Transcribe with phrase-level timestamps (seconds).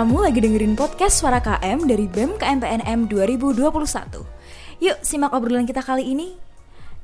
[0.00, 3.68] Kamu lagi dengerin podcast Suara KM dari BEM KMPNM 2021.
[4.80, 6.40] Yuk simak obrolan kita kali ini.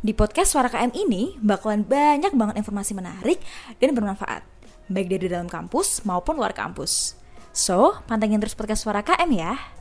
[0.01, 3.37] Di podcast Suara KM ini bakalan banyak banget informasi menarik
[3.85, 4.41] dan bermanfaat,
[4.89, 7.21] baik dari dalam kampus maupun luar kampus.
[7.53, 9.76] So, pantengin terus podcast Suara KM ya.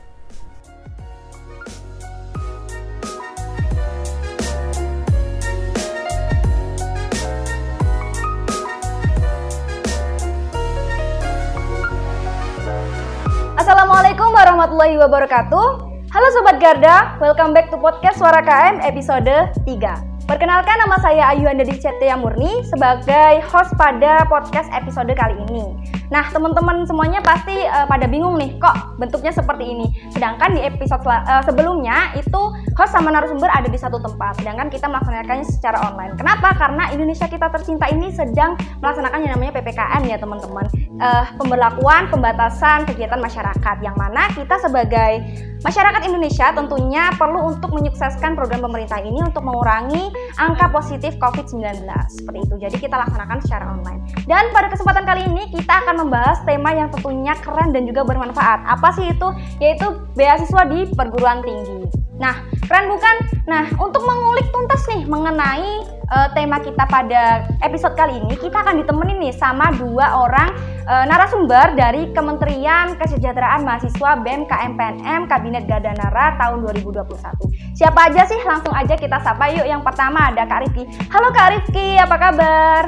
[13.76, 15.66] Assalamualaikum warahmatullahi wabarakatuh.
[16.08, 19.28] Halo Sobat Garda, welcome back to podcast Suara KM episode
[19.68, 20.15] 3.
[20.26, 25.78] Perkenalkan nama saya Ayu Andadi Cetia Murni sebagai host pada podcast episode kali ini.
[26.10, 29.86] Nah, teman-teman semuanya pasti uh, pada bingung nih, kok bentuknya seperti ini.
[30.10, 32.42] Sedangkan di episode uh, sebelumnya itu
[32.74, 36.18] host sama narasumber ada di satu tempat, sedangkan kita melaksanakannya secara online.
[36.18, 36.58] Kenapa?
[36.58, 40.66] Karena Indonesia kita tercinta ini sedang melaksanakan yang namanya PPKM ya, teman-teman.
[40.98, 45.22] Uh, pemberlakuan pembatasan kegiatan masyarakat yang mana kita sebagai
[45.62, 51.86] masyarakat Indonesia tentunya perlu untuk menyukseskan program pemerintah ini untuk mengurangi angka positif COVID-19.
[52.12, 52.54] Seperti itu.
[52.60, 54.00] Jadi kita laksanakan secara online.
[54.28, 58.64] Dan pada kesempatan kali ini kita akan membahas tema yang tentunya keren dan juga bermanfaat.
[58.68, 59.28] Apa sih itu?
[59.58, 61.95] Yaitu beasiswa di perguruan tinggi.
[62.16, 63.16] Nah, keren bukan?
[63.46, 68.80] Nah, untuk mengulik tuntas nih mengenai uh, tema kita pada episode kali ini, kita akan
[68.82, 70.50] ditemenin nih sama dua orang
[70.88, 77.76] uh, narasumber dari Kementerian Kesejahteraan Mahasiswa BEM KMPNM Kabinet Gadanara tahun 2021.
[77.76, 78.40] Siapa aja sih?
[78.42, 79.68] Langsung aja kita sapa yuk.
[79.68, 80.88] Yang pertama ada Kak Rifki.
[81.12, 82.82] Halo Kak Rifki, apa kabar?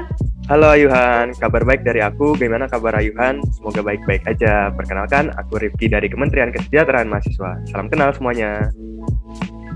[0.49, 2.33] Halo Ayuhan, kabar baik dari aku.
[2.33, 3.45] Bagaimana kabar Ayuhan?
[3.53, 4.73] Semoga baik-baik aja.
[4.73, 7.69] Perkenalkan, aku Rifki dari Kementerian Kesejahteraan Mahasiswa.
[7.69, 8.73] Salam kenal semuanya.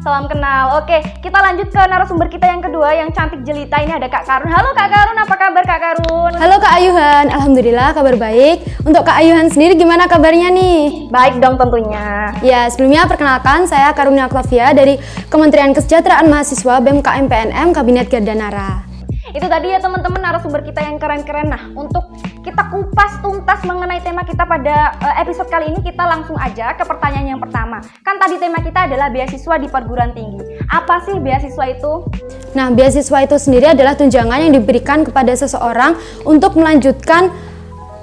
[0.02, 0.83] Salam kenal.
[0.83, 4.51] Oke, kita lanjut ke narasumber kita yang kedua yang cantik jelita ini ada Kak Karun.
[4.51, 6.33] Halo Kak Karun, apa kabar Kak Karun?
[6.42, 8.67] Halo Kak Ayuhan, Alhamdulillah kabar baik.
[8.83, 11.07] Untuk Kak Ayuhan sendiri gimana kabarnya nih?
[11.07, 12.35] Baik dong tentunya.
[12.42, 14.98] Ya, sebelumnya perkenalkan saya Karunia Klavia dari
[15.30, 18.92] Kementerian Kesejahteraan Mahasiswa BEM KMPNM Kabinet Gardanara.
[19.33, 21.48] Itu tadi ya teman-teman narasumber kita yang keren-keren.
[21.48, 22.13] Nah, untuk
[22.45, 26.85] kita kupas tuntas mengenai tema kita pada uh, episode kali ini, kita langsung aja ke
[26.85, 27.81] pertanyaan yang pertama.
[28.05, 30.61] Kan tadi tema kita adalah beasiswa di perguruan tinggi.
[30.69, 31.93] Apa sih beasiswa itu?
[32.53, 35.97] Nah, beasiswa itu sendiri adalah tunjangan yang diberikan kepada seseorang
[36.29, 37.33] untuk melanjutkan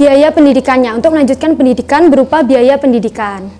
[0.02, 3.59] biaya pendidikannya, untuk melanjutkan pendidikan berupa biaya pendidikan.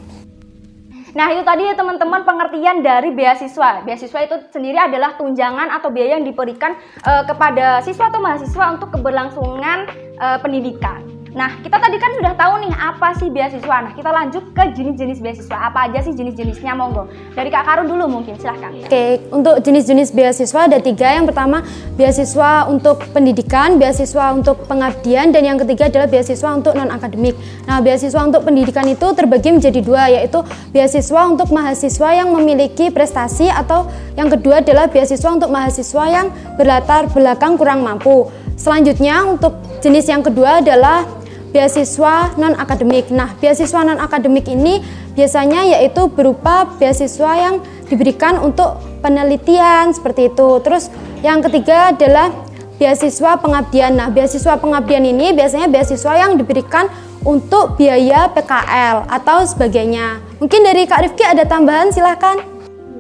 [1.20, 3.84] Nah itu tadi ya teman-teman pengertian dari beasiswa.
[3.84, 8.96] Beasiswa itu sendiri adalah tunjangan atau biaya yang diberikan uh, kepada siswa atau mahasiswa untuk
[8.96, 11.19] keberlangsungan uh, pendidikan.
[11.30, 13.78] Nah, kita tadi kan sudah tahu nih apa sih beasiswa.
[13.86, 15.58] Nah, kita lanjut ke jenis-jenis beasiswa.
[15.70, 16.74] Apa aja sih jenis-jenisnya?
[16.74, 17.06] Monggo.
[17.38, 18.74] Dari Kak Karun dulu mungkin, silahkan.
[18.74, 21.14] Oke, untuk jenis-jenis beasiswa ada tiga.
[21.14, 21.62] Yang pertama,
[21.94, 27.38] beasiswa untuk pendidikan, beasiswa untuk pengabdian, dan yang ketiga adalah beasiswa untuk non-akademik.
[27.70, 30.42] Nah, beasiswa untuk pendidikan itu terbagi menjadi dua, yaitu
[30.74, 33.86] beasiswa untuk mahasiswa yang memiliki prestasi atau
[34.18, 38.26] yang kedua adalah beasiswa untuk mahasiswa yang berlatar belakang kurang mampu.
[38.60, 41.08] Selanjutnya untuk jenis yang kedua adalah
[41.56, 43.08] beasiswa non akademik.
[43.08, 44.84] Nah, beasiswa non akademik ini
[45.16, 50.60] biasanya yaitu berupa beasiswa yang diberikan untuk penelitian seperti itu.
[50.60, 50.92] Terus
[51.24, 52.36] yang ketiga adalah
[52.76, 53.96] beasiswa pengabdian.
[53.96, 56.92] Nah, beasiswa pengabdian ini biasanya beasiswa yang diberikan
[57.24, 60.20] untuk biaya PKL atau sebagainya.
[60.44, 62.59] Mungkin dari Kak Rifki ada tambahan silahkan.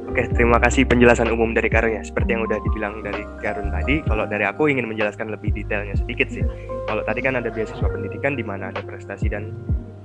[0.09, 2.01] Oke, terima kasih penjelasan umum dari Karun ya.
[2.01, 6.33] Seperti yang udah dibilang dari Karun tadi, kalau dari aku ingin menjelaskan lebih detailnya sedikit
[6.33, 6.41] sih.
[6.89, 9.53] Kalau tadi kan ada beasiswa pendidikan di mana ada prestasi dan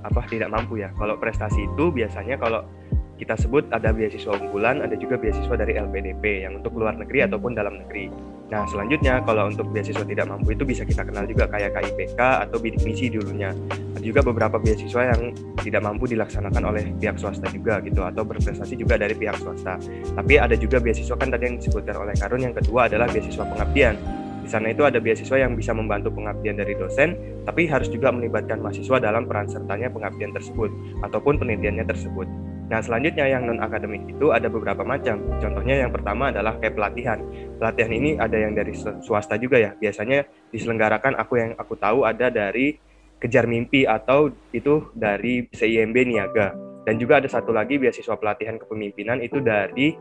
[0.04, 0.92] apa tidak mampu ya.
[1.00, 2.68] Kalau prestasi itu biasanya kalau
[3.14, 7.54] kita sebut ada beasiswa unggulan, ada juga beasiswa dari LPDP yang untuk luar negeri ataupun
[7.54, 8.10] dalam negeri.
[8.52, 12.60] Nah, selanjutnya kalau untuk beasiswa tidak mampu itu bisa kita kenal juga kayak KIPK atau
[12.60, 13.54] bidik misi dulunya.
[13.96, 15.32] Ada juga beberapa beasiswa yang
[15.64, 19.80] tidak mampu dilaksanakan oleh pihak swasta juga gitu atau berprestasi juga dari pihak swasta.
[20.12, 23.96] Tapi ada juga beasiswa kan tadi yang disebutkan oleh Karun yang kedua adalah beasiswa pengabdian.
[24.44, 27.16] Di sana itu ada beasiswa yang bisa membantu pengabdian dari dosen,
[27.48, 30.68] tapi harus juga melibatkan mahasiswa dalam peran sertanya pengabdian tersebut
[31.00, 32.28] ataupun penelitiannya tersebut.
[32.64, 35.20] Nah, selanjutnya yang non akademik itu ada beberapa macam.
[35.36, 37.20] Contohnya yang pertama adalah kayak pelatihan.
[37.60, 39.76] Pelatihan ini ada yang dari swasta juga ya.
[39.76, 42.80] Biasanya diselenggarakan aku yang aku tahu ada dari
[43.20, 46.56] Kejar Mimpi atau itu dari CIMB Niaga.
[46.84, 49.96] Dan juga ada satu lagi beasiswa pelatihan kepemimpinan itu dari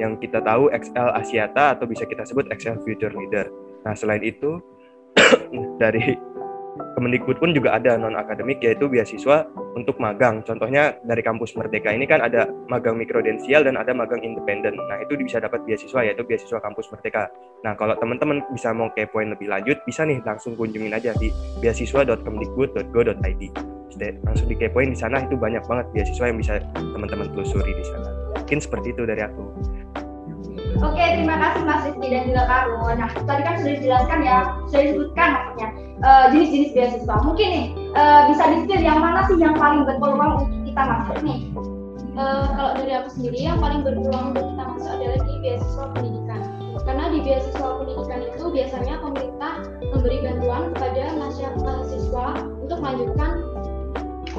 [0.00, 3.48] yang kita tahu XL Asiata atau bisa kita sebut XL Future Leader.
[3.84, 4.60] Nah, selain itu
[5.82, 6.16] dari
[6.98, 9.46] Kemendikbud pun juga ada non akademik yaitu beasiswa
[9.78, 10.42] untuk magang.
[10.42, 14.74] Contohnya dari kampus Merdeka ini kan ada magang mikrodensial dan ada magang independen.
[14.74, 17.30] Nah itu bisa dapat beasiswa yaitu beasiswa kampus Merdeka.
[17.62, 21.30] Nah kalau teman-teman bisa mau kepoin lebih lanjut bisa nih langsung kunjungin aja di
[21.62, 23.42] beasiswa.kemdikbud.go.id.
[23.98, 26.62] deh langsung dikepoin di sana itu banyak banget beasiswa yang bisa
[26.94, 29.42] teman-teman telusuri di sana mungkin seperti itu dari aku
[30.78, 32.94] Oke, terima kasih Mas Rizky dan juga Karun.
[33.02, 34.38] Nah, tadi kan sudah dijelaskan ya,
[34.70, 35.68] sudah disebutkan maksudnya
[36.06, 37.14] uh, jenis-jenis beasiswa.
[37.26, 37.66] Mungkin nih
[37.98, 41.40] uh, bisa di yang mana sih yang paling berpeluang untuk kita masuk nih?
[42.18, 46.40] Uh, kalau dari aku sendiri yang paling berpeluang untuk kita masuk adalah di beasiswa pendidikan.
[46.86, 51.02] Karena di beasiswa pendidikan itu biasanya pemerintah memberi bantuan kepada
[51.58, 52.26] mahasiswa
[52.62, 53.32] untuk melanjutkan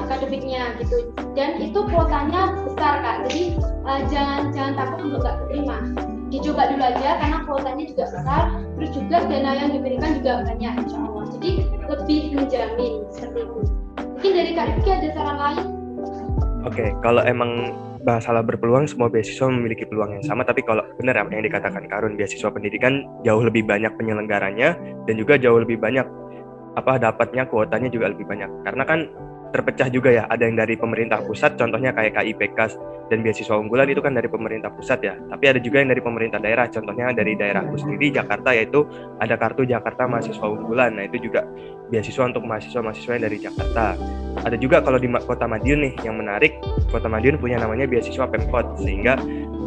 [0.00, 3.42] akademiknya gitu dan itu kuotanya besar kak jadi
[3.84, 5.76] uh, jangan jangan takut untuk nggak terima
[6.30, 8.44] dicoba dulu aja karena kuotanya juga besar
[8.78, 11.50] terus juga dana yang diberikan juga banyak insya Allah jadi
[11.90, 13.60] lebih menjamin seperti itu
[13.98, 15.66] mungkin dari Kak Rifki ada saran lain
[16.60, 17.72] Oke, okay, kalau emang
[18.04, 20.44] masalah berpeluang, semua beasiswa memiliki peluang yang sama.
[20.44, 24.76] Tapi kalau benar apa yang dikatakan Karun, beasiswa pendidikan jauh lebih banyak penyelenggaranya
[25.08, 26.04] dan juga jauh lebih banyak
[26.76, 28.48] apa dapatnya kuotanya juga lebih banyak.
[28.68, 29.08] Karena kan
[29.50, 30.24] terpecah juga ya.
[30.30, 32.58] Ada yang dari pemerintah pusat, contohnya kayak KIPK
[33.10, 35.14] dan beasiswa unggulan itu kan dari pemerintah pusat ya.
[35.18, 38.86] Tapi ada juga yang dari pemerintah daerah, contohnya dari daerahku sendiri Jakarta yaitu
[39.18, 40.94] ada kartu Jakarta mahasiswa unggulan.
[40.94, 41.42] Nah itu juga
[41.90, 43.84] beasiswa untuk mahasiswa-mahasiswa yang dari Jakarta.
[44.46, 46.54] Ada juga kalau di Kota Madiun nih yang menarik,
[46.88, 49.18] Kota Madiun punya namanya beasiswa Pemkot sehingga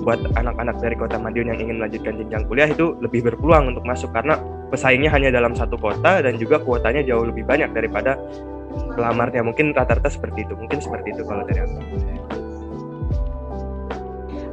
[0.04, 4.12] buat anak-anak dari Kota Madiun yang ingin melanjutkan jenjang kuliah itu lebih berpeluang untuk masuk
[4.16, 4.40] karena
[4.74, 8.18] pesaingnya hanya dalam satu kota dan juga kuotanya jauh lebih banyak daripada
[8.94, 9.42] pelamarnya.
[9.46, 10.54] Mungkin rata-rata seperti itu.
[10.58, 11.78] Mungkin seperti itu kalau dari aku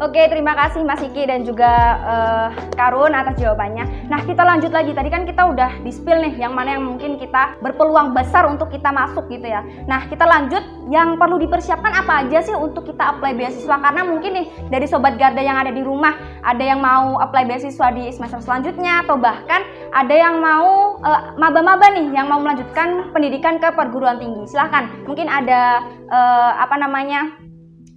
[0.00, 1.68] Oke, terima kasih Mas Iki dan juga
[2.00, 4.08] uh, Karun atas jawabannya.
[4.08, 4.96] Nah, kita lanjut lagi.
[4.96, 8.72] Tadi kan kita udah di spill nih yang mana yang mungkin kita berpeluang besar untuk
[8.72, 9.60] kita masuk gitu ya.
[9.84, 14.40] Nah, kita lanjut yang perlu dipersiapkan apa aja sih untuk kita apply beasiswa karena mungkin
[14.40, 16.16] nih dari sobat Garda yang ada di rumah
[16.48, 21.92] ada yang mau apply beasiswa di semester selanjutnya atau bahkan ada yang mau uh, maba-maba
[21.92, 24.48] nih yang mau melanjutkan pendidikan ke perguruan tinggi.
[24.48, 27.49] Silahkan, mungkin ada uh, apa namanya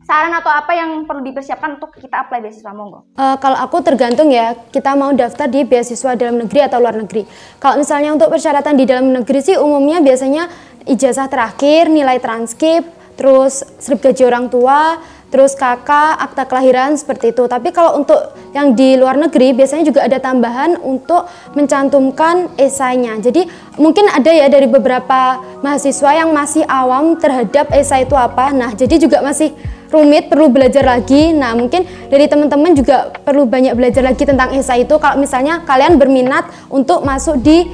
[0.04, 3.08] saran atau apa yang perlu dipersiapkan untuk kita apply beasiswa monggo?
[3.16, 7.24] Uh, kalau aku tergantung ya kita mau daftar di beasiswa dalam negeri atau luar negeri.
[7.60, 10.52] Kalau misalnya untuk persyaratan di dalam negeri sih umumnya biasanya
[10.84, 12.84] ijazah terakhir, nilai transkrip,
[13.16, 15.00] terus slip gaji orang tua,
[15.34, 17.50] terus kakak, akta kelahiran seperti itu.
[17.50, 21.26] Tapi kalau untuk yang di luar negeri biasanya juga ada tambahan untuk
[21.58, 23.18] mencantumkan esainya.
[23.18, 23.50] Jadi
[23.82, 28.54] mungkin ada ya dari beberapa mahasiswa yang masih awam terhadap esai itu apa.
[28.54, 29.58] Nah, jadi juga masih
[29.94, 31.30] rumit, perlu belajar lagi.
[31.32, 36.02] Nah, mungkin dari teman-teman juga perlu banyak belajar lagi tentang esai itu kalau misalnya kalian
[36.02, 37.70] berminat untuk masuk di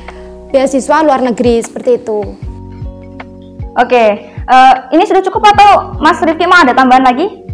[0.52, 2.20] beasiswa luar negeri seperti itu.
[3.80, 4.06] Oke,
[4.50, 7.48] uh, ini sudah cukup atau Mas Rifki mau ada tambahan lagi?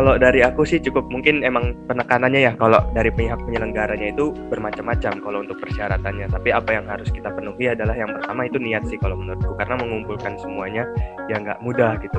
[0.00, 5.20] Kalau dari aku sih cukup mungkin emang penekanannya ya kalau dari pihak penyelenggaranya itu bermacam-macam
[5.20, 6.24] kalau untuk persyaratannya.
[6.32, 9.76] Tapi apa yang harus kita penuhi adalah yang pertama itu niat sih kalau menurutku karena
[9.76, 10.88] mengumpulkan semuanya
[11.28, 12.16] ya nggak mudah gitu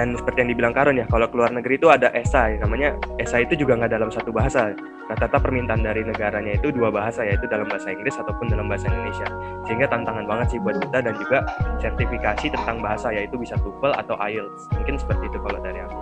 [0.00, 3.52] dan seperti yang dibilang Karun ya kalau keluar negeri itu ada esai namanya esai itu
[3.52, 4.72] juga nggak dalam satu bahasa.
[5.12, 9.28] Rata-rata permintaan dari negaranya itu dua bahasa yaitu dalam bahasa Inggris ataupun dalam bahasa Indonesia.
[9.68, 11.44] Sehingga tantangan banget sih buat kita dan juga
[11.82, 14.72] sertifikasi tentang bahasa yaitu bisa TOEFL atau IELTS.
[14.72, 15.98] Mungkin seperti itu kalau dari aku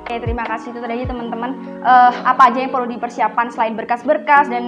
[0.00, 1.82] Oke, terima kasih itu tadi teman-teman.
[1.84, 4.64] Uh, apa aja yang perlu dipersiapkan selain berkas-berkas dan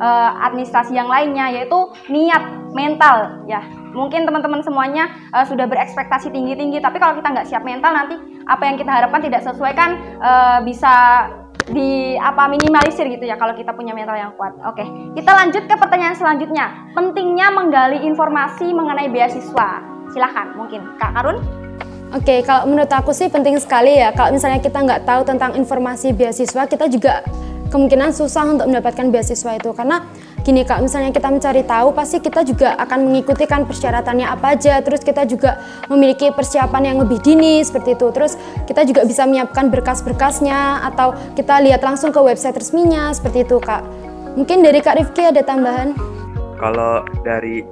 [0.00, 1.78] uh, administrasi yang lainnya, yaitu
[2.08, 2.42] niat
[2.76, 3.64] mental ya
[3.96, 8.62] mungkin teman-teman semuanya uh, sudah berekspektasi tinggi-tinggi tapi kalau kita nggak siap mental nanti apa
[8.68, 10.92] yang kita harapkan tidak sesuai kan uh, bisa
[11.66, 14.54] di apa minimalisir gitu ya kalau kita punya mental yang kuat.
[14.70, 14.86] Oke,
[15.18, 16.94] kita lanjut ke pertanyaan selanjutnya.
[16.94, 19.82] Pentingnya menggali informasi mengenai beasiswa.
[20.14, 21.65] Silahkan, mungkin Kak Karun.
[22.14, 24.14] Oke, kalau menurut aku sih penting sekali ya.
[24.14, 27.26] Kalau misalnya kita nggak tahu tentang informasi beasiswa, kita juga
[27.66, 29.74] kemungkinan susah untuk mendapatkan beasiswa itu.
[29.74, 30.06] Karena
[30.46, 34.78] gini kak misalnya kita mencari tahu pasti kita juga akan mengikuti kan persyaratannya apa aja.
[34.86, 35.58] Terus kita juga
[35.90, 38.06] memiliki persiapan yang lebih dini seperti itu.
[38.14, 38.38] Terus
[38.70, 43.82] kita juga bisa menyiapkan berkas-berkasnya atau kita lihat langsung ke website resminya seperti itu kak.
[44.38, 45.96] Mungkin dari kak Rifki ada tambahan?
[46.56, 47.66] Kalau dari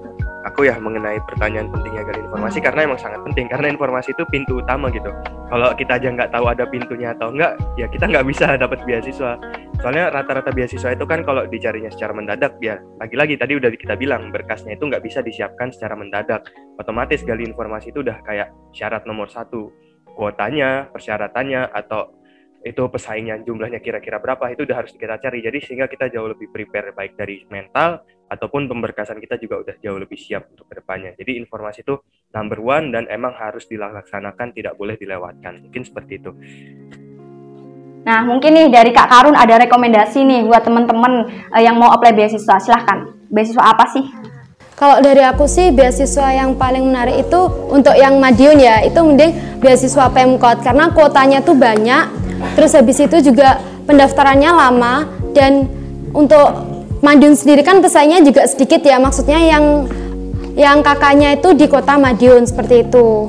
[0.44, 3.48] aku ya mengenai pertanyaan pentingnya gali informasi karena emang sangat penting.
[3.48, 5.10] Karena informasi itu pintu utama gitu.
[5.48, 9.40] Kalau kita aja nggak tahu ada pintunya atau enggak ya kita nggak bisa dapat beasiswa.
[9.80, 14.30] Soalnya rata-rata beasiswa itu kan kalau dicarinya secara mendadak ya lagi-lagi tadi udah kita bilang
[14.30, 16.44] berkasnya itu nggak bisa disiapkan secara mendadak.
[16.76, 19.72] Otomatis gali informasi itu udah kayak syarat nomor satu.
[20.14, 22.22] Kuotanya persyaratannya atau
[22.64, 25.44] itu pesaingnya jumlahnya kira-kira berapa itu udah harus kita cari.
[25.44, 30.00] Jadi sehingga kita jauh lebih prepare baik dari mental ataupun pemberkasan kita juga udah jauh
[30.00, 32.00] lebih siap untuk ke depannya jadi informasi itu
[32.32, 36.32] number one dan emang harus dilaksanakan tidak boleh dilewatkan mungkin seperti itu
[38.04, 42.12] Nah, mungkin nih dari Kak Karun ada rekomendasi nih buat teman-teman uh, yang mau apply
[42.12, 42.60] beasiswa.
[42.60, 43.16] Silahkan.
[43.32, 44.04] Beasiswa apa sih?
[44.76, 47.40] Kalau dari aku sih beasiswa yang paling menarik itu
[47.72, 52.04] untuk yang Madiun ya, itu mending beasiswa Pemkot karena kuotanya tuh banyak.
[52.52, 53.56] Terus habis itu juga
[53.88, 55.64] pendaftarannya lama dan
[56.12, 56.73] untuk
[57.04, 59.84] Madiun sendiri kan pesaingnya juga sedikit ya, maksudnya yang
[60.56, 63.28] yang kakaknya itu di kota Madiun seperti itu.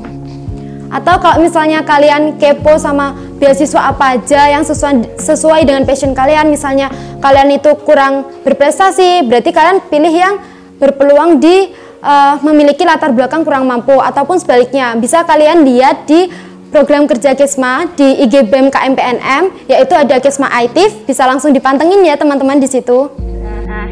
[0.88, 6.48] Atau kalau misalnya kalian kepo sama beasiswa apa aja yang sesuai sesuai dengan passion kalian,
[6.48, 6.88] misalnya
[7.20, 10.40] kalian itu kurang berprestasi, berarti kalian pilih yang
[10.80, 16.32] berpeluang di uh, memiliki latar belakang kurang mampu ataupun sebaliknya bisa kalian lihat di
[16.72, 22.16] program kerja Kesma di IG BEM KMPNM yaitu ada Kesma ITIF bisa langsung dipantengin ya
[22.16, 23.12] teman-teman di situ.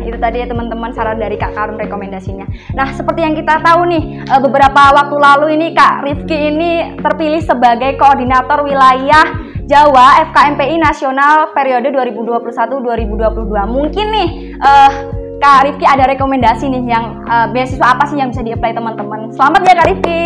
[0.05, 2.45] Itu tadi ya teman-teman saran dari Kak Karun rekomendasinya.
[2.75, 7.41] Nah, seperti yang kita tahu nih, eh, beberapa waktu lalu ini Kak Rifki ini terpilih
[7.41, 13.63] sebagai koordinator wilayah Jawa FKMPI Nasional periode 2021-2022.
[13.71, 14.29] Mungkin nih
[14.59, 14.91] uh,
[15.39, 19.31] Kak Rifki ada rekomendasi nih yang uh, beasiswa apa sih yang bisa di-apply teman-teman.
[19.31, 20.23] Selamat ya Kak Rifki.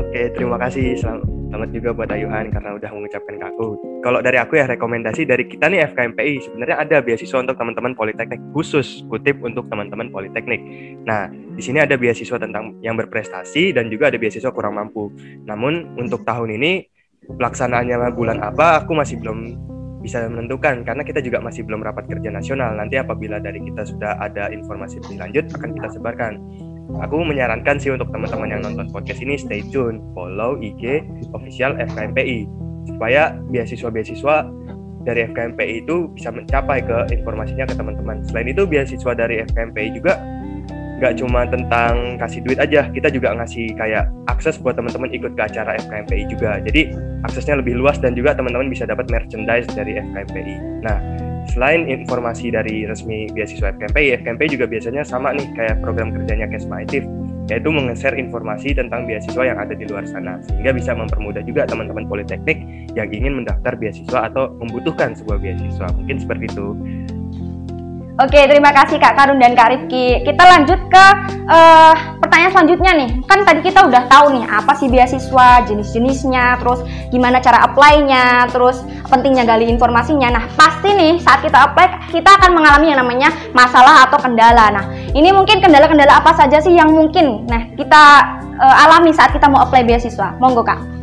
[0.00, 0.98] Oke, terima kasih.
[0.98, 3.68] Selamat, selamat juga buat Ayuhan karena udah mengucapkan ke aku.
[4.06, 8.38] Kalau dari aku ya rekomendasi dari kita nih FKMPI sebenarnya ada beasiswa untuk teman-teman politeknik
[8.54, 10.62] khusus kutip untuk teman-teman politeknik.
[11.02, 15.10] Nah, di sini ada beasiswa tentang yang berprestasi dan juga ada beasiswa kurang mampu.
[15.44, 16.86] Namun untuk tahun ini
[17.26, 19.58] pelaksanaannya bulan apa aku masih belum
[20.00, 22.72] bisa menentukan karena kita juga masih belum rapat kerja nasional.
[22.78, 26.32] Nanti apabila dari kita sudah ada informasi lebih lanjut akan kita sebarkan.
[26.98, 32.50] Aku menyarankan sih untuk teman-teman yang nonton podcast ini stay tune, follow IG official FKMPI
[32.90, 34.36] supaya beasiswa-beasiswa
[35.06, 38.20] dari FKMPI itu bisa mencapai ke informasinya ke teman-teman.
[38.28, 40.20] Selain itu beasiswa dari FKMPI juga
[41.00, 45.42] nggak cuma tentang kasih duit aja, kita juga ngasih kayak akses buat teman-teman ikut ke
[45.48, 46.60] acara FKMPI juga.
[46.60, 46.92] Jadi
[47.24, 50.84] aksesnya lebih luas dan juga teman-teman bisa dapat merchandise dari FKMPI.
[50.84, 51.00] Nah,
[51.50, 56.86] selain informasi dari resmi beasiswa FKMPI, FKMPI juga biasanya sama nih kayak program kerjanya Kesma
[56.86, 57.02] Aktif,
[57.50, 62.06] yaitu meng-share informasi tentang beasiswa yang ada di luar sana, sehingga bisa mempermudah juga teman-teman
[62.06, 62.62] politeknik
[62.94, 65.90] yang ingin mendaftar beasiswa atau membutuhkan sebuah beasiswa.
[65.98, 66.66] Mungkin seperti itu.
[68.20, 70.20] Oke, terima kasih Kak Karun dan Kak Rifki.
[70.20, 71.04] Kita lanjut ke
[71.48, 73.10] uh, pertanyaan selanjutnya nih.
[73.24, 78.84] Kan tadi kita udah tahu nih apa sih beasiswa, jenis-jenisnya, terus gimana cara apply-nya, terus
[79.08, 80.36] pentingnya gali informasinya.
[80.36, 84.68] Nah, pasti nih saat kita apply kita akan mengalami yang namanya masalah atau kendala.
[84.68, 84.84] Nah,
[85.16, 88.04] ini mungkin kendala-kendala apa saja sih yang mungkin nah kita
[88.60, 90.36] uh, alami saat kita mau apply beasiswa?
[90.36, 90.99] Monggo Kak.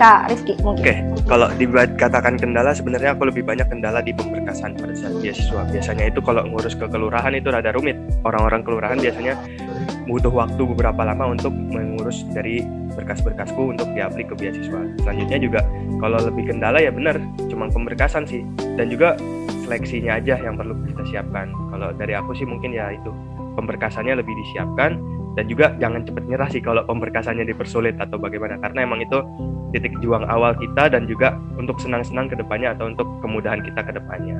[0.00, 0.80] Kak Rizky mungkin.
[0.80, 5.60] Oke, kalau dibuat katakan kendala sebenarnya aku lebih banyak kendala di pemberkasan pada saat beasiswa.
[5.68, 8.00] Biasanya itu kalau ngurus ke kelurahan itu rada rumit.
[8.24, 9.36] Orang-orang kelurahan biasanya
[10.08, 12.64] butuh waktu beberapa lama untuk mengurus dari
[12.96, 14.80] berkas-berkasku untuk diaplik ke beasiswa.
[15.04, 15.60] Selanjutnya juga
[16.00, 17.20] kalau lebih kendala ya benar,
[17.52, 18.40] cuma pemberkasan sih.
[18.80, 19.20] Dan juga
[19.68, 21.52] seleksinya aja yang perlu kita siapkan.
[21.76, 23.12] Kalau dari aku sih mungkin ya itu
[23.52, 24.96] pemberkasannya lebih disiapkan
[25.38, 29.18] dan juga jangan cepat nyerah sih kalau pemberkasannya dipersulit atau bagaimana karena emang itu
[29.70, 33.92] titik juang awal kita dan juga untuk senang-senang ke depannya atau untuk kemudahan kita ke
[33.94, 34.38] depannya.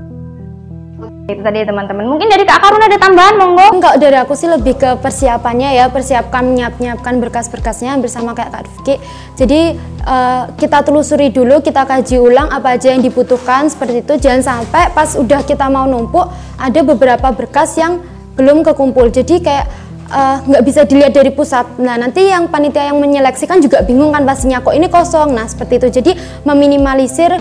[1.31, 2.05] Itu tadi teman-teman.
[2.11, 3.67] Mungkin dari Kak Karun ada tambahan monggo?
[3.79, 8.95] Enggak, dari aku sih lebih ke persiapannya ya, persiapkan menyiap-nyiapkan berkas-berkasnya bersama kayak Kak Rifki.
[9.39, 9.61] Jadi
[10.05, 14.15] uh, kita telusuri dulu, kita kaji ulang apa aja yang dibutuhkan seperti itu.
[14.21, 16.29] Jangan sampai pas udah kita mau numpuk
[16.59, 18.03] ada beberapa berkas yang
[18.35, 19.09] belum kekumpul.
[19.09, 19.71] Jadi kayak
[20.11, 21.79] nggak uh, bisa dilihat dari pusat.
[21.79, 25.31] Nah nanti yang panitia yang menyeleksikan juga bingung kan pastinya kok ini kosong.
[25.31, 25.89] Nah seperti itu.
[26.03, 26.13] Jadi
[26.43, 27.39] meminimalisir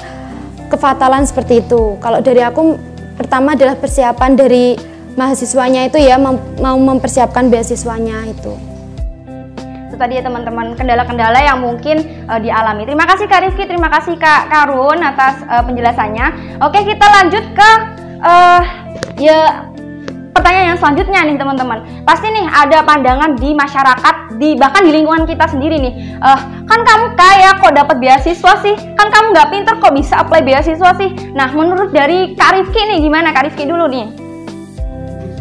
[0.69, 1.97] kefatalan seperti itu.
[1.97, 2.77] Kalau dari aku
[3.17, 4.77] pertama adalah persiapan dari
[5.17, 8.53] mahasiswanya itu ya mem mau mempersiapkan beasiswanya itu.
[9.89, 12.85] Itu tadi ya teman-teman kendala-kendala yang mungkin uh, dialami.
[12.85, 16.61] Terima kasih Kak Rifki, terima kasih Kak Karun atas uh, penjelasannya.
[16.61, 17.69] Oke kita lanjut ke
[18.21, 18.61] uh,
[19.17, 19.68] ya
[20.39, 21.83] pertanyaan yang selanjutnya nih teman-teman.
[22.07, 26.15] Pasti nih ada pandangan di masyarakat di bahkan di lingkungan kita sendiri nih.
[26.23, 28.75] Uh, kan kamu kaya kok dapat beasiswa sih?
[28.95, 31.11] Kan kamu nggak pinter kok bisa apply beasiswa sih?
[31.35, 34.07] Nah menurut dari Kak Rifki nih gimana Kak Rifki dulu nih?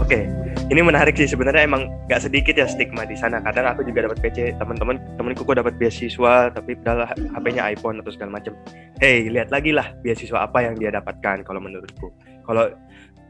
[0.03, 0.27] Oke
[0.69, 1.25] ini menarik sih.
[1.25, 3.41] Sebenarnya emang nggak sedikit ya stigma di sana.
[3.41, 8.13] Kadang aku juga dapat PC teman-teman temanku kok dapat beasiswa tapi padahal HP-nya iPhone atau
[8.13, 8.53] segala macam.
[9.01, 12.13] Hey lihat lagi lah beasiswa apa yang dia dapatkan kalau menurutku.
[12.45, 12.69] Kalau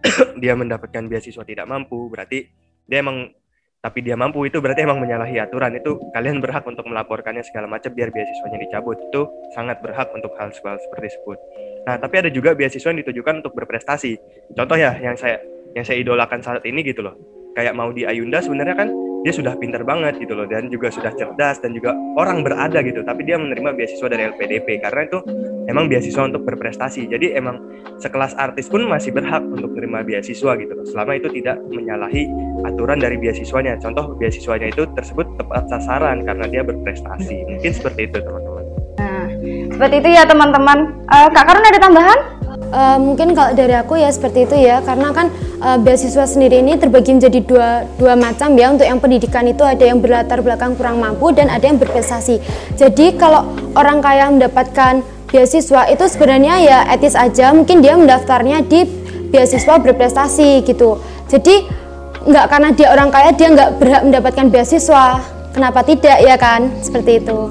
[0.42, 2.48] dia mendapatkan beasiswa tidak mampu, berarti
[2.88, 3.30] dia emang
[3.78, 7.94] tapi dia mampu itu berarti emang menyalahi aturan itu kalian berhak untuk melaporkannya segala macam
[7.94, 9.22] biar beasiswanya dicabut itu
[9.54, 10.82] sangat berhak untuk hal seperti
[11.14, 11.38] tersebut.
[11.86, 14.18] Nah tapi ada juga beasiswa yang ditujukan untuk berprestasi.
[14.58, 15.38] Contoh ya yang saya
[15.78, 17.14] yang saya idolakan saat ini gitu loh.
[17.54, 18.90] Kayak mau di Ayunda sebenarnya kan
[19.26, 23.02] dia sudah pintar banget gitu loh dan juga sudah cerdas dan juga orang berada gitu
[23.02, 25.18] tapi dia menerima beasiswa dari LPDP karena itu
[25.68, 27.06] emang beasiswa untuk berprestasi.
[27.06, 27.60] Jadi emang
[28.00, 30.86] sekelas artis pun masih berhak untuk menerima beasiswa gitu loh.
[30.88, 32.26] Selama itu tidak menyalahi
[32.64, 33.76] aturan dari beasiswanya.
[33.78, 37.44] Contoh beasiswanya itu tersebut tepat sasaran karena dia berprestasi.
[37.44, 38.64] Mungkin seperti itu teman-teman.
[38.98, 39.28] Nah,
[39.76, 40.78] seperti itu ya teman-teman.
[41.06, 42.37] Uh, Kak Karun ada tambahan?
[42.68, 45.32] Uh, mungkin kalau dari aku ya seperti itu ya karena kan
[45.64, 48.68] uh, beasiswa sendiri ini terbagi menjadi dua dua macam ya.
[48.68, 52.36] Untuk yang pendidikan itu ada yang berlatar belakang kurang mampu dan ada yang berprestasi.
[52.76, 55.00] Jadi kalau orang kaya mendapatkan
[55.32, 57.56] beasiswa itu sebenarnya ya etis aja.
[57.56, 58.84] Mungkin dia mendaftarnya di
[59.32, 61.00] beasiswa berprestasi gitu.
[61.32, 61.64] Jadi
[62.28, 65.24] nggak karena dia orang kaya dia nggak berhak mendapatkan beasiswa.
[65.56, 66.68] Kenapa tidak ya kan?
[66.84, 67.48] Seperti itu.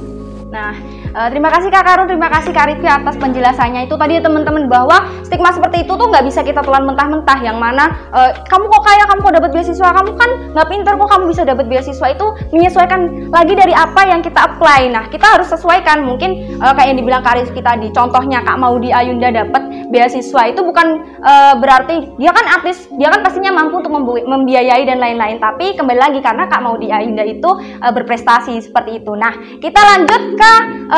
[0.53, 0.77] Nah
[1.17, 3.89] Uh, terima kasih Kak Karun, terima kasih Kak Rifki atas penjelasannya.
[3.89, 7.41] Itu tadi teman-teman bahwa stigma seperti itu tuh nggak bisa kita telan mentah-mentah.
[7.41, 11.09] Yang mana uh, kamu kok kaya, kamu kok dapat beasiswa, kamu kan nggak pinter kok
[11.09, 12.07] kamu bisa dapat beasiswa.
[12.13, 14.93] Itu menyesuaikan lagi dari apa yang kita apply.
[14.93, 16.05] Nah kita harus sesuaikan.
[16.05, 20.53] Mungkin uh, kayak yang dibilang Kak Rifki tadi, contohnya Kak Maudi Ayunda dapat beasiswa.
[20.53, 23.89] Itu bukan uh, berarti dia kan artis, dia kan pastinya mampu untuk
[24.21, 25.41] membiayai dan lain-lain.
[25.41, 29.17] Tapi kembali lagi karena Kak Maudi Ayunda itu uh, berprestasi seperti itu.
[29.17, 30.53] Nah kita lanjut ke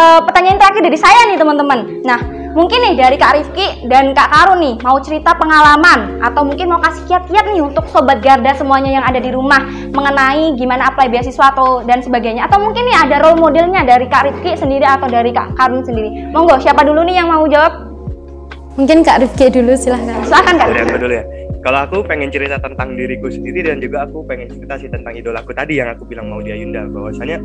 [0.10, 1.80] uh, pertanyaan terakhir dari saya nih teman-teman.
[2.02, 2.20] Nah,
[2.58, 6.82] mungkin nih dari Kak Rifki dan Kak Karun nih mau cerita pengalaman atau mungkin mau
[6.82, 9.62] kasih kiat-kiat nih untuk sobat Garda semuanya yang ada di rumah
[9.94, 12.50] mengenai gimana apply beasiswa atau dan sebagainya.
[12.50, 16.34] Atau mungkin nih ada role modelnya dari Kak Rifki sendiri atau dari Kak Karun sendiri.
[16.34, 17.86] Monggo, siapa dulu nih yang mau jawab?
[18.80, 20.24] Mungkin Kak Rifki dulu silahkan.
[20.26, 20.68] Silahkan Kak.
[20.90, 21.26] Aku dulu ya.
[21.60, 25.52] Kalau aku pengen cerita tentang diriku sendiri dan juga aku pengen cerita sih tentang idolaku
[25.52, 27.36] tadi yang aku bilang mau dia Yunda bahwasanya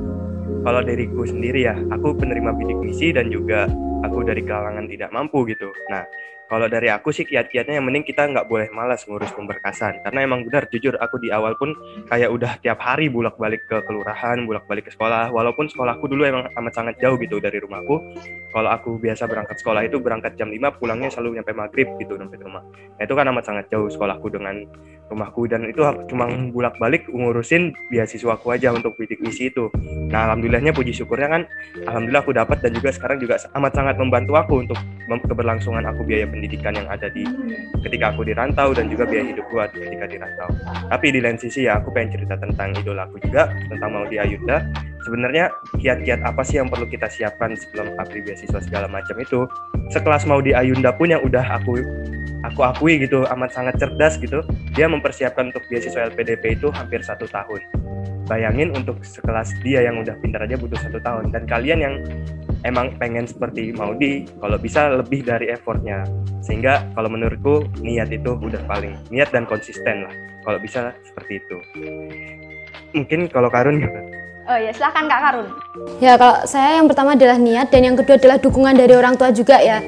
[0.64, 3.68] kalau diriku sendiri ya aku penerima bidik misi dan juga
[4.00, 5.71] aku dari kalangan tidak mampu gitu.
[5.92, 6.09] Nah
[6.55, 9.99] kalau dari aku sih kiat-kiatnya yang mending kita nggak boleh malas ngurus pemberkasan.
[10.07, 11.75] Karena emang benar jujur aku di awal pun
[12.07, 15.35] kayak udah tiap hari bolak-balik ke kelurahan bolak-balik ke sekolah.
[15.35, 17.99] Walaupun sekolahku dulu emang amat sangat jauh gitu dari rumahku.
[18.55, 22.38] Kalau aku biasa berangkat sekolah itu berangkat jam 5 pulangnya selalu nyampe maghrib gitu sampai
[22.38, 22.62] rumah.
[22.71, 24.62] Nah, itu kan amat sangat jauh sekolahku dengan
[25.11, 25.51] rumahku.
[25.51, 29.75] Dan itu cuma bolak-balik ngurusin beasiswaku aja untuk bidik misi itu.
[30.07, 31.43] Nah alhamdulillahnya puji syukurnya kan
[31.83, 32.62] alhamdulillah aku dapat.
[32.62, 37.09] Dan juga sekarang juga amat sangat membantu aku untuk keberlangsungan aku biaya pendidikan yang ada
[37.09, 37.24] di
[37.85, 40.48] ketika aku di rantau dan juga biaya hidup gua ketika di rantau.
[40.90, 44.64] Tapi di lain sisi ya aku pengen cerita tentang idola aku juga tentang Maudi Ayunda.
[45.04, 49.44] Sebenarnya kiat-kiat apa sih yang perlu kita siapkan sebelum apply beasiswa segala macam itu?
[49.92, 51.76] Sekelas Maudi Ayunda pun yang udah aku
[52.44, 54.44] aku akui gitu amat sangat cerdas gitu.
[54.76, 57.61] Dia mempersiapkan untuk beasiswa LPDP itu hampir satu tahun.
[58.24, 61.94] Bayangin untuk sekelas dia yang udah pintar aja butuh satu tahun dan kalian yang
[62.64, 66.03] emang pengen seperti Maudi kalau bisa lebih dari effortnya
[66.40, 71.57] sehingga kalau menurutku niat itu udah paling niat dan konsisten lah kalau bisa seperti itu
[72.96, 73.79] mungkin kalau Karun
[74.44, 75.48] Oh ya, silahkan Kak Karun.
[76.05, 79.33] Ya, kalau saya yang pertama adalah niat dan yang kedua adalah dukungan dari orang tua
[79.33, 79.81] juga ya.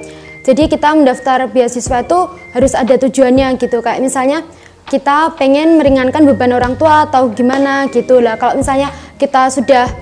[0.48, 2.18] Jadi kita mendaftar beasiswa itu
[2.56, 3.84] harus ada tujuannya gitu.
[3.84, 4.48] Kayak misalnya
[4.88, 8.40] kita pengen meringankan beban orang tua atau gimana gitu lah.
[8.40, 8.88] Kalau misalnya
[9.20, 9.92] kita sudah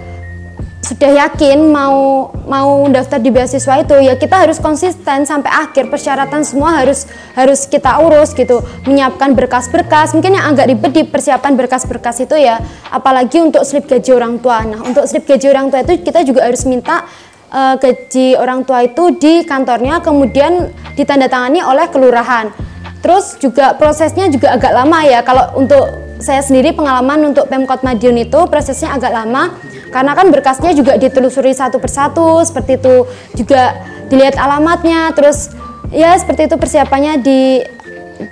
[0.84, 5.88] sudah yakin mau mau daftar di beasiswa itu ya kita harus konsisten sampai akhir.
[5.88, 8.60] Persyaratan semua harus harus kita urus gitu.
[8.84, 10.12] Menyiapkan berkas-berkas.
[10.12, 12.60] Mungkin yang agak ribet di persiapan berkas-berkas itu ya
[12.92, 14.60] apalagi untuk slip gaji orang tua.
[14.68, 17.08] Nah untuk slip gaji orang tua itu kita juga harus minta
[17.48, 20.68] uh, gaji orang tua itu di kantornya kemudian
[21.00, 22.52] ditandatangani oleh kelurahan.
[23.00, 25.24] Terus juga prosesnya juga agak lama ya.
[25.24, 29.52] Kalau untuk saya sendiri pengalaman untuk Pemkot Madiun itu prosesnya agak lama
[29.94, 33.06] karena kan berkasnya juga ditelusuri satu persatu seperti itu
[33.38, 33.78] juga
[34.10, 35.54] dilihat alamatnya terus
[35.94, 37.62] ya seperti itu persiapannya di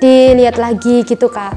[0.03, 1.55] dilihat lagi gitu kak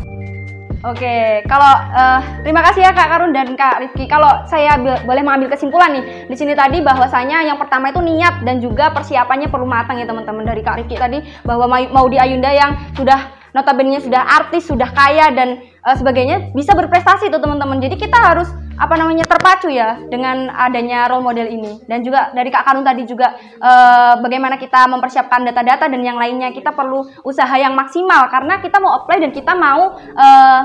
[0.86, 4.06] Oke, kalau uh, terima kasih ya Kak Karun dan Kak Rifki.
[4.06, 8.62] Kalau saya boleh mengambil kesimpulan nih di sini tadi bahwasanya yang pertama itu niat dan
[8.62, 12.78] juga persiapannya perlu matang ya teman-teman dari Kak Rifki tadi bahwa mau di Ayunda yang
[12.94, 17.82] sudah notabene sudah artis, sudah kaya dan uh, sebagainya bisa berprestasi tuh teman-teman.
[17.82, 21.80] Jadi kita harus apa namanya terpacu ya dengan adanya role model ini.
[21.88, 26.52] Dan juga dari Kak Karun tadi juga uh, bagaimana kita mempersiapkan data-data dan yang lainnya.
[26.52, 30.62] Kita perlu usaha yang maksimal karena kita mau apply dan kita mau uh,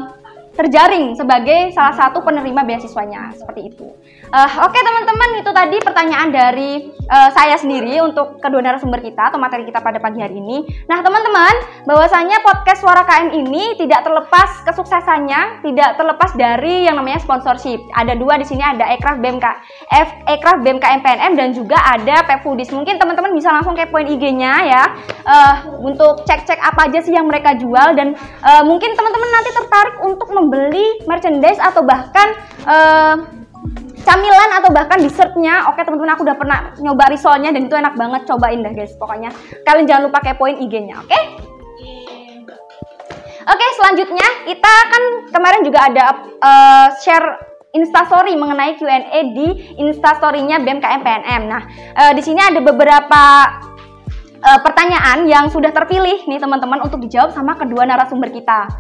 [0.59, 3.33] terjaring sebagai salah satu penerima beasiswanya.
[3.39, 3.87] Seperti itu.
[4.31, 9.27] Uh, Oke okay, teman-teman itu tadi pertanyaan dari uh, saya sendiri untuk kedua narasumber kita
[9.27, 10.63] atau materi kita pada pagi hari ini.
[10.87, 17.19] Nah teman-teman bahwasanya podcast Suara KM ini tidak terlepas kesuksesannya tidak terlepas dari yang namanya
[17.19, 17.83] sponsorship.
[17.99, 19.47] Ada dua di sini ada Ekraf BMK
[19.99, 22.71] F Ekraf BMK MPNM dan juga ada Pepudis.
[22.71, 24.85] Mungkin teman-teman bisa langsung kepoin IG-nya ya
[25.27, 28.15] uh, untuk cek-cek apa aja sih yang mereka jual dan
[28.47, 32.39] uh, mungkin teman-teman nanti tertarik untuk membeli merchandise atau bahkan
[32.71, 33.40] uh,
[34.05, 35.69] camilan atau bahkan dessertnya.
[35.71, 38.27] Oke teman-teman aku udah pernah nyoba risolnya dan itu enak banget.
[38.29, 38.95] Cobain deh guys.
[38.97, 39.31] Pokoknya
[39.65, 41.21] kalian jangan lupa kepoin IG-nya, oke?
[43.51, 46.07] Oke, selanjutnya kita kan kemarin juga ada
[46.39, 51.43] uh, share instastory mengenai Q&A di instastorynya BMKM PNM.
[51.51, 51.63] Nah,
[51.99, 53.23] uh, di sini ada beberapa
[54.45, 58.71] uh, pertanyaan yang sudah terpilih nih teman-teman untuk dijawab sama kedua narasumber kita.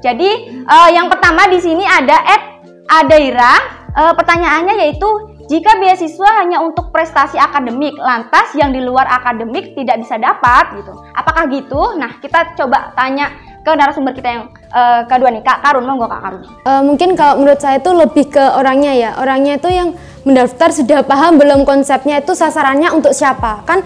[0.00, 2.42] Jadi uh, yang pertama di sini ada Ed
[2.88, 3.79] Adaira.
[3.90, 5.08] Uh, pertanyaannya yaitu
[5.50, 10.94] jika beasiswa hanya untuk prestasi akademik, lantas yang di luar akademik tidak bisa dapat gitu.
[11.10, 11.98] Apakah gitu?
[11.98, 16.22] Nah, kita coba tanya ke narasumber kita yang uh, kedua nih Kak Karun monggo Kak
[16.22, 16.42] Karun.
[16.64, 19.10] Uh, mungkin kalau menurut saya itu lebih ke orangnya ya.
[19.18, 23.66] Orangnya itu yang mendaftar sudah paham belum konsepnya itu sasarannya untuk siapa.
[23.66, 23.82] Kan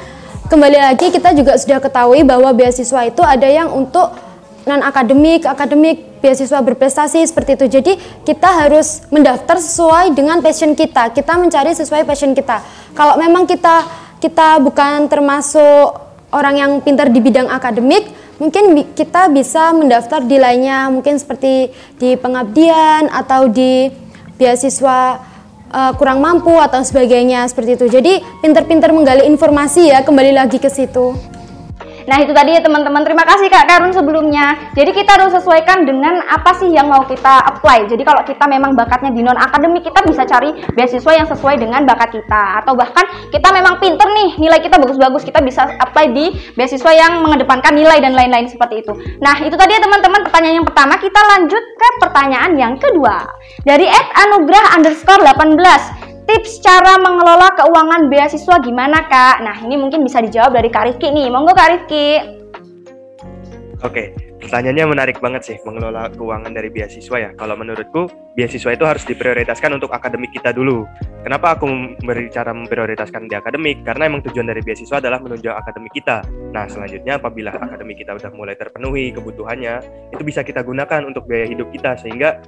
[0.52, 4.12] kembali lagi kita juga sudah ketahui bahwa beasiswa itu ada yang untuk
[4.64, 7.66] non akademik, akademik, beasiswa berprestasi seperti itu.
[7.80, 7.92] Jadi
[8.24, 11.12] kita harus mendaftar sesuai dengan passion kita.
[11.12, 12.64] Kita mencari sesuai passion kita.
[12.96, 13.84] Kalau memang kita
[14.20, 16.00] kita bukan termasuk
[16.32, 18.08] orang yang pintar di bidang akademik,
[18.40, 23.92] mungkin kita bisa mendaftar di lainnya mungkin seperti di pengabdian atau di
[24.34, 25.22] beasiswa
[25.70, 30.66] uh, kurang mampu atau sebagainya seperti itu jadi pinter-pinter menggali informasi ya kembali lagi ke
[30.66, 31.14] situ
[32.04, 34.72] Nah itu tadi ya teman-teman, terima kasih Kak Karun sebelumnya.
[34.76, 37.88] Jadi kita harus sesuaikan dengan apa sih yang mau kita apply.
[37.88, 41.88] Jadi kalau kita memang bakatnya di non akademik, kita bisa cari beasiswa yang sesuai dengan
[41.88, 42.60] bakat kita.
[42.60, 47.24] Atau bahkan kita memang pinter nih, nilai kita bagus-bagus, kita bisa apply di beasiswa yang
[47.24, 48.92] mengedepankan nilai dan lain-lain seperti itu.
[49.24, 53.24] Nah itu tadi ya teman-teman pertanyaan yang pertama, kita lanjut ke pertanyaan yang kedua.
[53.64, 59.44] Dari Ed Anugrah underscore 18 tips cara mengelola keuangan beasiswa gimana kak?
[59.44, 62.08] Nah ini mungkin bisa dijawab dari Kak Rifki nih, monggo Kak Rifki.
[63.84, 67.30] Oke, pertanyaannya menarik banget sih mengelola keuangan dari beasiswa ya.
[67.36, 70.88] Kalau menurutku beasiswa itu harus diprioritaskan untuk akademik kita dulu.
[71.20, 71.68] Kenapa aku
[72.00, 73.84] berbicara memprioritaskan di akademik?
[73.84, 76.24] Karena emang tujuan dari beasiswa adalah menunjang akademik kita.
[76.56, 79.74] Nah selanjutnya apabila akademik kita udah mulai terpenuhi kebutuhannya,
[80.16, 82.40] itu bisa kita gunakan untuk biaya hidup kita sehingga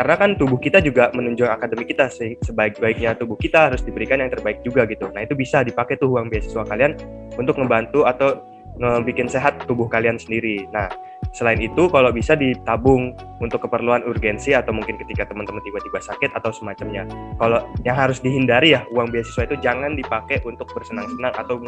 [0.00, 2.08] karena kan tubuh kita juga menunjang akademik kita
[2.40, 6.32] sebaik-baiknya tubuh kita harus diberikan yang terbaik juga gitu nah itu bisa dipakai tuh uang
[6.32, 6.96] beasiswa kalian
[7.36, 8.40] untuk membantu atau
[8.80, 10.88] ngebikin sehat tubuh kalian sendiri nah
[11.30, 16.50] Selain itu, kalau bisa ditabung untuk keperluan urgensi atau mungkin ketika teman-teman tiba-tiba sakit atau
[16.50, 17.06] semacamnya.
[17.38, 21.62] Kalau yang harus dihindari ya, uang beasiswa itu jangan dipakai untuk bersenang-senang atau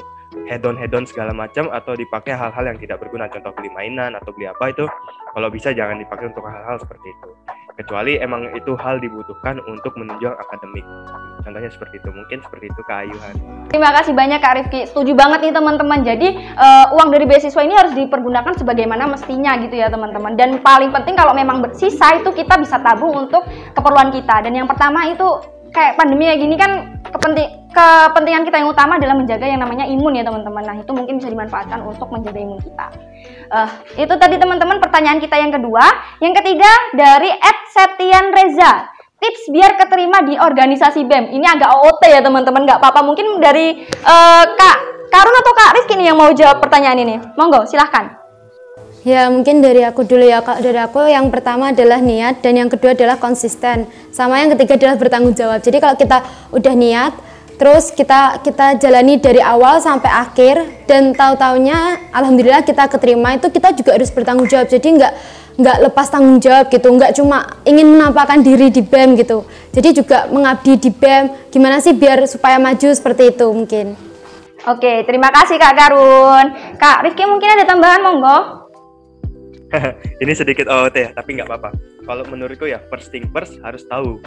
[0.51, 3.31] hedon-hedon segala macam atau dipakai hal-hal yang tidak berguna.
[3.31, 4.88] Contoh beli mainan atau beli apa itu,
[5.31, 7.31] kalau bisa jangan dipakai untuk hal-hal seperti itu
[7.76, 10.85] kecuali emang itu hal dibutuhkan untuk menunjang akademik.
[11.42, 13.35] Contohnya seperti itu, mungkin seperti itu Kak Ayuhan.
[13.72, 16.00] Terima kasih banyak Kak Rifki, setuju banget nih teman-teman.
[16.04, 20.37] Jadi uh, uang dari beasiswa ini harus dipergunakan sebagaimana mestinya gitu ya teman-teman.
[20.37, 23.42] Dan paling penting kalau memang bersisa itu kita bisa tabung untuk
[23.74, 24.44] keperluan kita.
[24.44, 25.26] Dan yang pertama itu
[25.72, 26.72] kayak pandemi kayak gini kan
[27.08, 30.62] kepenting kepentingan kita yang utama adalah menjaga yang namanya imun ya teman-teman.
[30.62, 32.87] Nah itu mungkin bisa dimanfaatkan untuk menjaga imun kita.
[33.48, 35.82] Uh, itu tadi teman-teman pertanyaan kita yang kedua.
[36.20, 38.72] Yang ketiga dari Ed Septian Reza.
[39.22, 41.30] Tips biar keterima di organisasi BEM.
[41.30, 43.06] Ini agak OOT ya teman-teman, nggak apa-apa.
[43.06, 44.78] Mungkin dari uh, Kak
[45.14, 47.22] Karun atau Kak Rizky nih yang mau jawab pertanyaan ini.
[47.38, 48.22] Monggo, silahkan.
[49.02, 52.70] Ya mungkin dari aku dulu ya kak dari aku yang pertama adalah niat dan yang
[52.70, 56.22] kedua adalah konsisten sama yang ketiga adalah bertanggung jawab jadi kalau kita
[56.54, 57.11] udah niat
[57.62, 63.46] terus kita kita jalani dari awal sampai akhir dan tahu taunya alhamdulillah kita keterima itu
[63.55, 65.12] kita juga harus bertanggung jawab jadi nggak
[65.62, 70.27] nggak lepas tanggung jawab gitu nggak cuma ingin menampakkan diri di BEM gitu jadi juga
[70.35, 73.94] mengabdi di BEM gimana sih biar supaya maju seperti itu mungkin
[74.62, 76.79] Oke, terima kasih Kak Garun.
[76.79, 78.38] Kak Rifki mungkin ada tambahan monggo?
[80.22, 81.75] ini sedikit OOT ya, tapi nggak apa-apa.
[82.07, 84.22] Kalau menurutku ya, first thing first harus tahu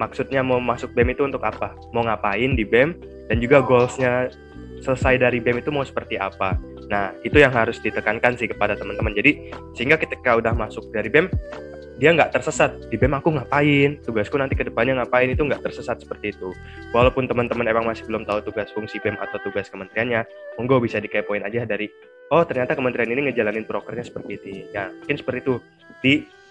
[0.00, 2.96] maksudnya mau masuk BEM itu untuk apa, mau ngapain di BEM,
[3.28, 4.32] dan juga goalsnya
[4.80, 6.56] selesai dari BEM itu mau seperti apa.
[6.88, 9.12] Nah, itu yang harus ditekankan sih kepada teman-teman.
[9.12, 11.28] Jadi, sehingga ketika udah masuk dari BEM,
[12.00, 12.88] dia nggak tersesat.
[12.88, 14.00] Di BEM aku ngapain?
[14.00, 15.28] Tugasku nanti ke depannya ngapain?
[15.28, 16.48] Itu nggak tersesat seperti itu.
[16.96, 20.24] Walaupun teman-teman emang masih belum tahu tugas fungsi BEM atau tugas kementeriannya
[20.56, 21.92] monggo bisa dikepoin aja dari
[22.30, 25.54] oh ternyata kementerian ini ngejalanin prokernya seperti itu ya mungkin seperti itu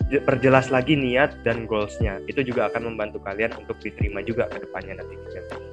[0.09, 4.99] diperjelas lagi niat dan goalsnya itu juga akan membantu kalian untuk diterima juga ke depannya
[4.99, 5.15] nanti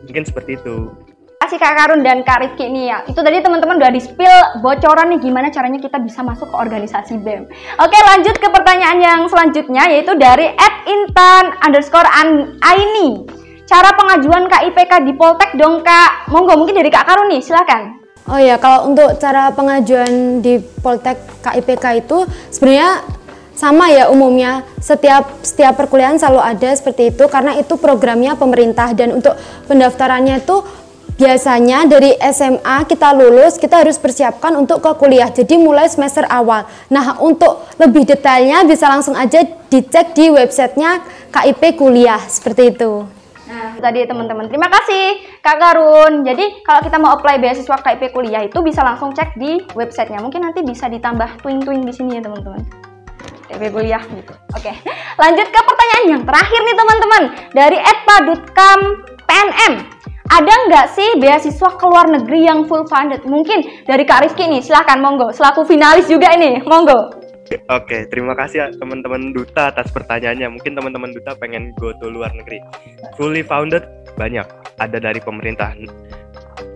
[0.07, 0.95] mungkin seperti itu
[1.47, 2.99] kasih Kak Karun dan Kak Rifki nih ya.
[3.07, 7.47] Itu tadi teman-teman udah di-spill bocoran nih gimana caranya kita bisa masuk ke organisasi BEM.
[7.79, 10.51] Oke lanjut ke pertanyaan yang selanjutnya yaitu dari
[10.90, 12.09] Intan underscore
[12.66, 13.31] Aini.
[13.62, 16.35] Cara pengajuan KIPK di Poltek dong Kak.
[16.35, 18.06] Monggo mungkin dari Kak Karun nih silakan.
[18.26, 21.14] Oh ya, kalau untuk cara pengajuan di Poltek
[21.46, 23.06] KIPK itu sebenarnya
[23.54, 24.66] sama ya umumnya.
[24.82, 29.38] Setiap setiap perkuliahan selalu ada seperti itu karena itu programnya pemerintah dan untuk
[29.70, 30.58] pendaftarannya itu
[31.16, 35.30] biasanya dari SMA kita lulus kita harus persiapkan untuk ke kuliah.
[35.30, 36.66] Jadi mulai semester awal.
[36.90, 40.98] Nah untuk lebih detailnya bisa langsung aja dicek di websitenya
[41.30, 43.15] KIP kuliah seperti itu
[43.46, 44.50] Nah, tadi teman-teman.
[44.50, 46.26] Terima kasih Kak Karun.
[46.26, 50.18] Jadi, kalau kita mau apply beasiswa KIP kuliah itu bisa langsung cek di websitenya.
[50.18, 52.62] Mungkin nanti bisa ditambah twing-twing di sini ya, teman-teman.
[53.46, 54.35] KIP kuliah gitu.
[54.50, 54.74] Oke.
[55.16, 57.22] Lanjut ke pertanyaan yang terakhir nih, teman-teman.
[57.54, 58.78] Dari @padutkam
[59.30, 59.74] PNM.
[60.26, 63.22] Ada nggak sih beasiswa ke luar negeri yang full funded?
[63.22, 65.30] Mungkin dari Kak Rizky nih, silahkan monggo.
[65.30, 67.25] Selaku finalis juga ini, monggo.
[67.54, 70.59] Oke, terima kasih ya teman-teman Duta atas pertanyaannya.
[70.59, 72.59] Mungkin teman-teman Duta pengen go to luar negeri.
[73.14, 73.87] Fully founded
[74.18, 74.46] banyak.
[74.82, 75.72] Ada dari pemerintah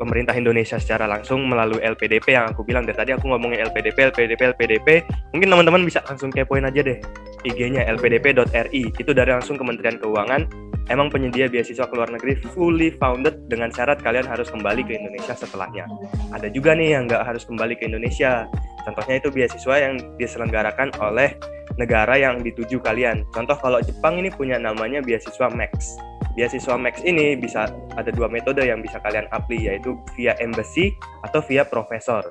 [0.00, 4.40] pemerintah Indonesia secara langsung melalui LPDP yang aku bilang dari tadi aku ngomongin LPDP, LPDP,
[4.56, 4.88] LPDP.
[5.36, 6.96] Mungkin teman-teman bisa langsung kepoin aja deh
[7.44, 8.92] IG-nya lpdp.ri.
[8.96, 10.69] Itu dari langsung Kementerian Keuangan.
[10.90, 15.38] Emang penyedia beasiswa ke luar negeri fully founded dengan syarat kalian harus kembali ke Indonesia
[15.38, 15.86] setelahnya.
[16.34, 18.50] Ada juga nih yang nggak harus kembali ke Indonesia
[18.84, 21.36] Contohnya itu beasiswa yang diselenggarakan oleh
[21.76, 23.24] negara yang dituju kalian.
[23.32, 26.00] Contoh kalau Jepang ini punya namanya beasiswa Max.
[26.36, 30.94] Beasiswa Max ini bisa ada dua metode yang bisa kalian apply yaitu via embassy
[31.26, 32.24] atau via profesor.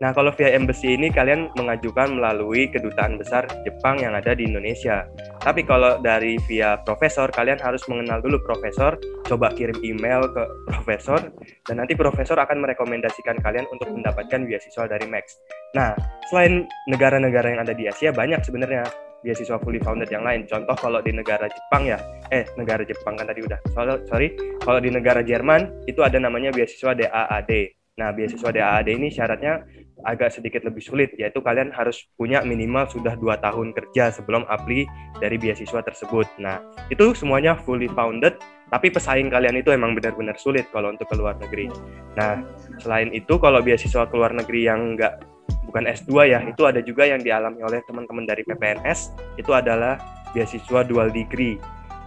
[0.00, 5.04] Nah, kalau via embassy ini kalian mengajukan melalui kedutaan besar Jepang yang ada di Indonesia.
[5.44, 8.96] Tapi kalau dari via profesor, kalian harus mengenal dulu profesor,
[9.28, 11.20] coba kirim email ke profesor,
[11.68, 15.36] dan nanti profesor akan merekomendasikan kalian untuk mendapatkan beasiswa dari Max.
[15.76, 15.92] Nah,
[16.32, 18.88] selain negara-negara yang ada di Asia, banyak sebenarnya
[19.20, 20.48] beasiswa fully founded yang lain.
[20.48, 22.00] Contoh kalau di negara Jepang ya,
[22.32, 23.60] eh negara Jepang kan tadi udah.
[23.76, 24.32] Soal, sorry,
[24.64, 27.76] kalau di negara Jerman itu ada namanya beasiswa DAAD.
[28.00, 29.60] Nah, beasiswa DAAD ini syaratnya
[30.04, 34.88] agak sedikit lebih sulit, yaitu kalian harus punya minimal sudah dua tahun kerja sebelum apply
[35.20, 36.26] dari beasiswa tersebut.
[36.40, 38.36] Nah, itu semuanya fully founded,
[38.70, 41.68] tapi pesaing kalian itu emang benar-benar sulit kalau untuk ke luar negeri.
[42.16, 42.40] Nah,
[42.80, 45.20] selain itu kalau beasiswa ke luar negeri yang nggak
[45.68, 49.98] bukan S2 ya, itu ada juga yang dialami oleh teman-teman dari PPNS, itu adalah
[50.32, 51.58] beasiswa dual degree.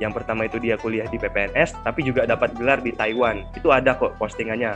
[0.02, 3.46] Yang pertama itu dia kuliah di PPNS, tapi juga dapat gelar di Taiwan.
[3.54, 4.74] Itu ada kok postingannya.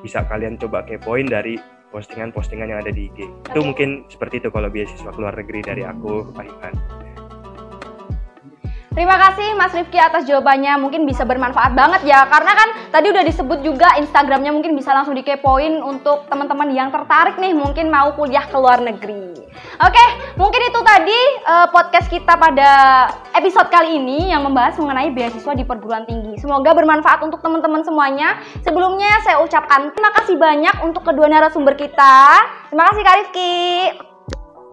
[0.00, 1.58] Bisa kalian coba kepoin dari
[1.90, 3.26] postingan-postingan yang ada di IG.
[3.50, 6.74] Itu mungkin seperti itu kalau beasiswa keluar negeri dari aku, Pak Ivan.
[9.00, 10.76] Terima kasih Mas Rifki atas jawabannya.
[10.76, 12.28] Mungkin bisa bermanfaat banget ya.
[12.28, 17.40] Karena kan tadi udah disebut juga Instagramnya mungkin bisa langsung dikepoin untuk teman-teman yang tertarik
[17.40, 19.40] nih mungkin mau kuliah ke luar negeri.
[19.80, 20.04] Oke,
[20.36, 22.72] mungkin itu tadi uh, podcast kita pada
[23.40, 26.36] episode kali ini yang membahas mengenai beasiswa di perguruan tinggi.
[26.36, 28.36] Semoga bermanfaat untuk teman-teman semuanya.
[28.60, 32.36] Sebelumnya saya ucapkan terima kasih banyak untuk kedua narasumber kita.
[32.68, 34.09] Terima kasih Kak Rifki.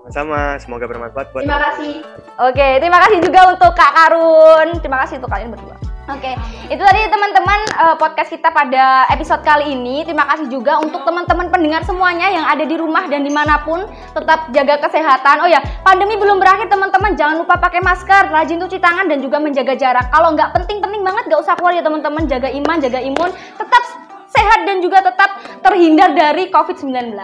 [0.07, 1.93] Sama, semoga bermanfaat buat Terima kasih.
[2.39, 4.67] Oke, terima kasih juga untuk Kak Karun.
[4.79, 5.75] Terima kasih untuk kalian berdua.
[6.07, 6.31] Oke,
[6.71, 10.07] itu tadi teman-teman uh, podcast kita pada episode kali ini.
[10.07, 13.83] Terima kasih juga untuk teman-teman pendengar semuanya yang ada di rumah dan di mana pun
[14.15, 15.43] tetap jaga kesehatan.
[15.43, 17.19] Oh ya, pandemi belum berakhir teman-teman.
[17.19, 20.07] Jangan lupa pakai masker, rajin cuci tangan dan juga menjaga jarak.
[20.07, 22.23] Kalau nggak penting-penting banget, nggak usah keluar ya teman-teman.
[22.23, 24.06] Jaga iman, jaga imun, tetap
[24.37, 27.17] sehat dan juga tetap terhindar dari COVID-19.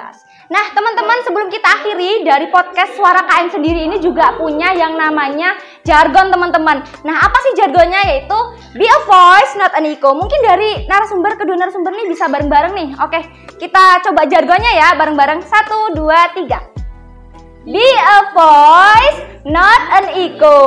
[0.52, 5.56] Nah, teman-teman, sebelum kita akhiri dari podcast Suara KM sendiri ini juga punya yang namanya
[5.88, 6.84] jargon, teman-teman.
[7.08, 8.02] Nah, apa sih jargonnya?
[8.12, 8.38] Yaitu
[8.76, 10.12] be a voice, not an echo.
[10.12, 12.90] Mungkin dari narasumber kedua narasumber ini bisa bareng-bareng nih.
[13.02, 13.20] Oke,
[13.56, 15.42] kita coba jargonnya ya, bareng-bareng.
[15.48, 16.83] Satu, dua, tiga.
[17.64, 20.60] Be a voice, not an echo.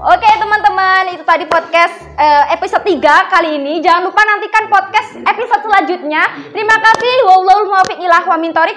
[0.00, 3.84] Oke teman-teman, itu tadi podcast uh, episode 3 kali ini.
[3.84, 6.24] Jangan lupa nantikan podcast episode selanjutnya.
[6.56, 7.28] Terima kasih.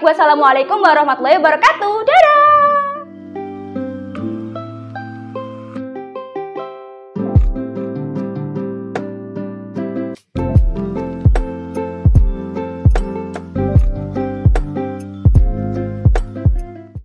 [0.03, 1.95] Wassalamualaikum warahmatullahi wabarakatuh.
[2.03, 2.84] Dadah.